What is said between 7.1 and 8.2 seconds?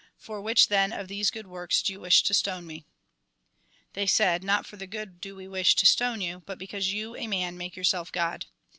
a man, make yourself